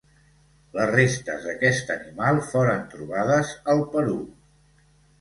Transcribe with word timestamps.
Les 0.77 0.89
restes 0.95 1.45
d'aquest 1.51 1.95
animal 1.97 2.41
foren 2.49 2.83
trobades 2.97 3.55
al 3.75 3.87
Perú. 3.97 4.21